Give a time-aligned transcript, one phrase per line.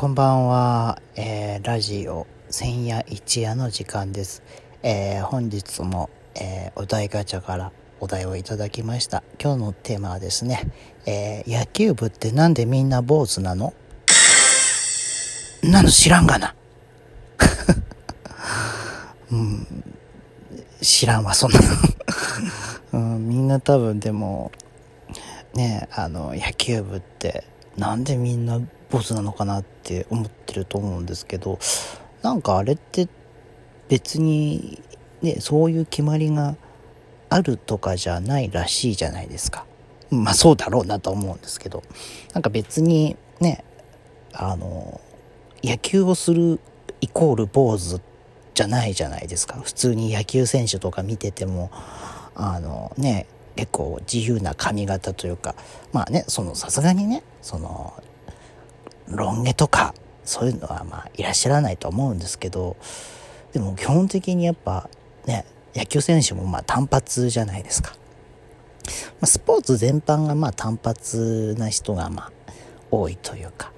[0.00, 4.42] こんばんは、えー、ラジオ千夜一夜の時間です、
[4.82, 9.22] えー、本日も、えー、お題ガチャからお題をいただきました。
[9.38, 10.72] 今日のテーマはですね、
[11.04, 13.74] え野球部ってなんでみんな坊主なの？
[15.64, 16.54] なの知らんがな。
[19.30, 19.84] うん。
[20.80, 21.66] 知らんわそんなの、
[23.16, 24.50] うん、みんな多分でも
[25.52, 27.44] ねあの野球部って
[27.76, 31.58] なんでみんな坊主なのかなって思ってると思うんですけど
[32.22, 33.08] なんかあれって
[33.88, 34.82] 別に
[35.22, 36.56] ねそういう決まりが
[37.28, 39.64] あるとかじゃないらしいじゃないですか。
[40.10, 41.82] まあそうだろうなと思うんですけど。
[42.34, 43.64] なんか別にね
[44.32, 45.00] あの
[45.62, 46.58] 野球をする
[47.00, 48.00] イコール坊主
[48.54, 49.60] じゃないじゃないですか。
[49.60, 51.70] 普通に野球選手とか見てても
[52.34, 55.54] あのね結構自由な髪型というか
[55.92, 57.94] まあねそのさすがにねその
[59.10, 62.76] ロン毛とかそういうのはまあいらっしゃらないと思うんですけど
[63.52, 64.88] でも基本的にやっぱ
[65.26, 65.44] ね
[65.74, 67.94] 野球選手もまあ単発じゃないですか、
[69.20, 72.32] ま、スポーツ全般がまあ単発な人がまあ
[72.90, 73.72] 多いというか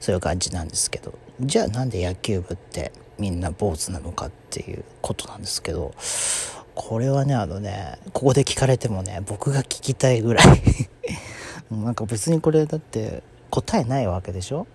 [0.00, 1.22] そういう感じなんですけど。
[1.40, 5.92] じゃあなんで野球部ってみんな坊主なのかっていうことなんですけど
[6.74, 10.62] これはねあのねここで聞かれてもね僕が聞きたいぐらい
[11.70, 13.22] なんか別にこれだって
[13.52, 14.66] 答えないわけでしょ？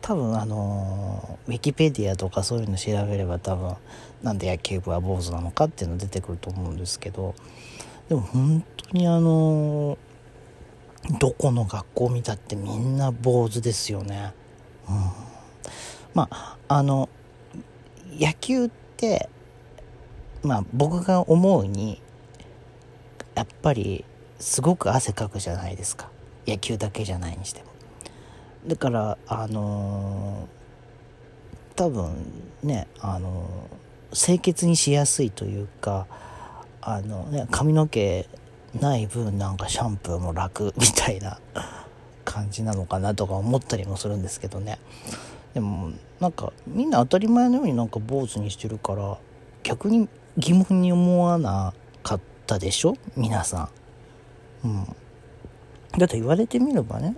[0.00, 3.76] 多分あのウィキペディアとかそういうの調べれば多分
[4.22, 7.34] なんで野球部は坊主なのかっていうの出てくると思うんですけど
[8.08, 9.98] でも本当にあの
[11.20, 14.32] どこの学校見たってみんな坊主ですよね。
[14.88, 14.96] うん、
[16.14, 17.08] まああの
[18.18, 19.28] 野球って
[20.42, 22.00] まあ僕が思うに
[23.34, 24.04] やっぱり
[24.38, 26.08] すごく汗かくじゃないですか
[26.46, 27.71] 野球だけじゃないにしても。
[28.66, 32.14] だからあのー、多分
[32.62, 36.06] ねあのー、清潔にしやすいというか
[36.80, 38.28] あのね髪の毛
[38.80, 41.38] ない分なんかシャンプーも楽みたいな
[42.24, 44.78] 感じなのかなとか思ったりもするんですけどね。
[45.54, 49.18] でもなんかみんな当たり前のようになんか坊主にしてるから
[49.64, 52.96] 逆に疑問に思わなかったでしょ？
[53.16, 53.68] 皆さ
[54.64, 54.68] ん。
[54.68, 54.84] うん。
[55.98, 57.16] だって言われてみればね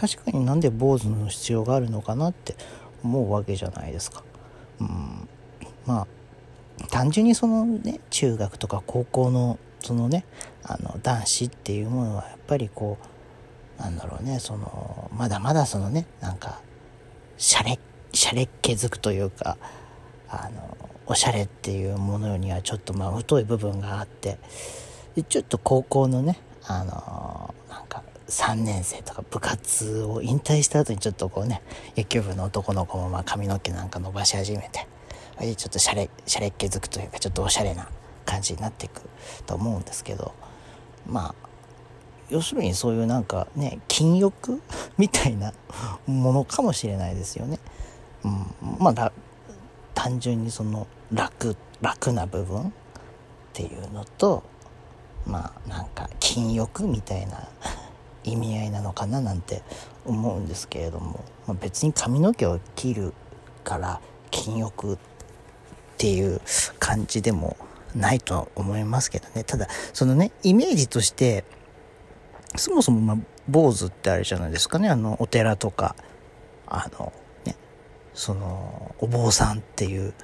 [0.00, 2.54] 確かになんで坊主の必要があるのかなって
[3.04, 4.24] 思うわけじゃないですか。
[4.80, 5.28] うん、
[5.84, 6.06] ま
[6.82, 10.24] あ単純にそのね中学とか高校のそのね
[10.62, 12.96] あの男子っていうものはやっぱりこ
[13.78, 16.60] うなんだろうねそのまだまだそのねなんか
[17.36, 17.78] シャレ
[18.12, 19.58] シャレっ気づくというか
[20.28, 24.38] あのおしゃれっていうものにはちょっとまあ太い部分があって
[25.14, 31.62] でちょっと高校のねあのなんか3年生とか部活を引退した後にちょっとこうね
[31.96, 34.86] 野球部の男の子もま髪の毛なんか伸ばし始めて
[35.56, 37.88] ちょっとシャレシャレっ気づくというかちょっとおしゃれな
[38.24, 39.02] 感じになっていく
[39.46, 40.34] と思うんですけど
[41.06, 41.34] まあ
[42.28, 44.60] 要するにそういうなんかね禁欲
[44.96, 45.52] みたいな
[46.06, 47.58] ものかもしれないですよね。
[48.22, 48.46] うん、
[48.78, 49.12] まあ
[49.94, 52.72] 単純にその楽楽な部分っ
[53.52, 54.44] ていうのと
[55.26, 57.48] まあなんか禁欲みたいな
[58.24, 59.62] 意味合いなのかななんて
[60.04, 63.14] 思うんですけれども、まあ、別に髪の毛を切る
[63.64, 64.00] から
[64.30, 64.98] 禁欲っ
[65.96, 66.40] ていう
[66.78, 67.56] 感じでも
[67.94, 69.44] ないとは思いますけどね。
[69.44, 71.44] ただそのねイメージとして
[72.56, 73.16] そもそもまあ
[73.48, 74.88] 坊主ってあれじゃないですかね。
[74.88, 75.96] あのお寺とか
[76.66, 77.12] あの
[77.44, 77.56] ね
[78.14, 80.14] そのお坊さんっていう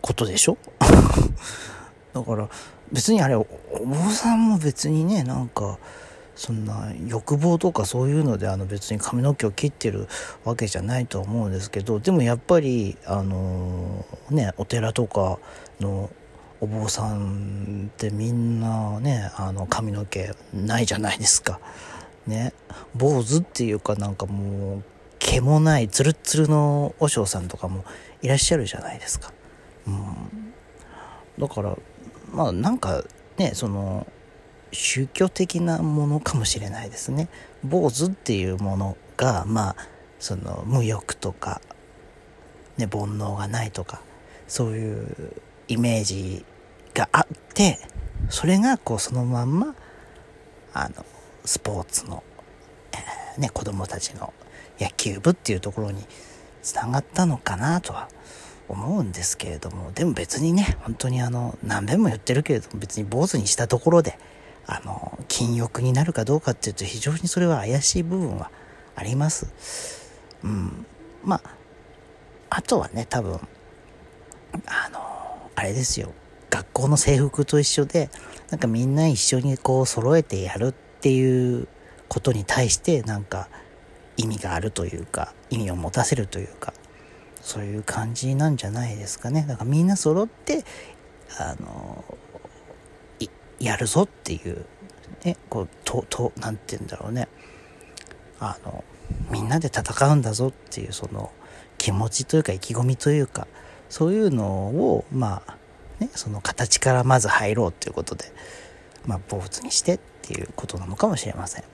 [0.00, 0.56] ことでしょ？
[2.14, 2.48] だから
[2.92, 3.44] 別にあれお
[3.84, 5.78] 坊さんも別にねなんか
[6.34, 10.08] そんな欲望とかそういうのであの別に髪の毛を切ってる
[10.44, 15.38] わけじゃないと思うんですけどでもやっぱりあのねお寺とか
[15.80, 16.10] の
[16.60, 21.60] お坊さんってみんなねあの髪の毛ないじゃないですか。
[22.26, 22.52] ね
[22.94, 24.82] 坊主っていうかなんかもう
[25.18, 27.84] 毛もないツルッツルの和尚さんとかも
[28.22, 29.32] いらっしゃるじゃないですか。
[29.86, 30.52] うん、
[31.38, 31.76] だから
[32.32, 33.02] まあなんか
[33.38, 34.06] ねその
[34.72, 37.28] 宗教的なものかもしれないですね。
[37.62, 39.76] 坊主っていうものがまあ
[40.18, 41.60] その無欲とか、
[42.76, 44.00] ね、煩悩がないとか
[44.48, 45.32] そういう
[45.68, 46.44] イメージ
[46.94, 47.78] があって
[48.28, 49.74] それがこうそのまんま
[50.74, 51.04] あの
[51.44, 52.22] スポーツの、
[52.92, 54.32] えー、ね、子供たちの
[54.80, 56.04] 野球部っていうところに
[56.62, 58.08] つながったのかなとは
[58.68, 64.18] 思うんですけれどもでも別にね本当にあの何べんも言ってるけれども別に坊主にしたところで
[64.66, 68.50] あの禁欲になるかどうかっていうと非常にそれは怪しい部分は
[68.94, 70.10] あります。
[70.44, 70.86] うん、
[71.24, 71.62] まあ
[72.54, 73.40] あとはね、多分、
[74.66, 76.12] あの、あれですよ。
[76.50, 78.10] 学校の制服と一緒で、
[78.50, 81.66] なんかみんな一緒にこう揃えてやるっていう
[82.08, 83.48] ことに対してなんか
[84.18, 86.74] 意味があるというか、意味を持たせるというか、
[87.40, 89.46] そういう感じなんじゃないですかね。
[89.48, 90.62] だからみんな揃って、
[91.38, 92.04] あの、
[93.62, 94.66] やるぞっていう、
[95.24, 97.28] ね、こう、と、と、なんて言うんだろうね。
[98.40, 98.84] あの、
[99.30, 101.30] みんなで戦うんだぞっていうその
[101.78, 103.46] 気持ちというか意気込みというか、
[103.88, 105.56] そういうのを、まあ、
[106.00, 108.24] ね、その形からまず入ろうっていうことで、
[109.06, 111.64] まあ、坊主にしてっていうことなのかもしれません。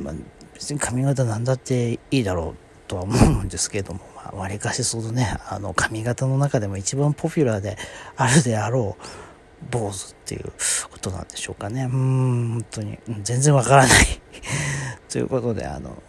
[0.00, 0.14] まあ、
[0.54, 7.76] 別に髪型なんだっていいだろうとは思うんですけども、まあ、割かしそのね、あの髪型の中でも一番ポピュラーで
[8.16, 9.23] あるであろう
[9.70, 10.52] 坊主っていう
[10.90, 11.84] ことなんでしょうかね。
[11.84, 14.20] うん、本当に、全然わからない
[15.08, 16.02] ということで、あの、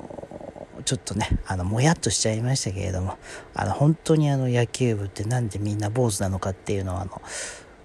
[0.86, 3.18] ちょっとね、あの、もやっとしちゃいましたけれども、
[3.54, 7.22] あの、本当にあの、野球部ってなんでみんな坊主なのかっていうのは、あの、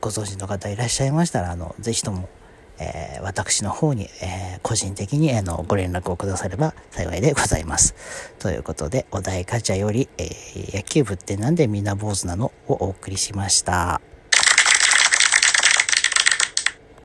[0.00, 2.28] ご存知の方いらっしゃいましたら、あの、ぜひとも、
[2.78, 7.94] えー、私の方に、えー、個人的に、あの、ご連絡をくだされば幸いでございます。
[8.38, 14.00] ということで、お題ガチャより、えー、野球部ってなんでみんな坊主なのをお送りしました。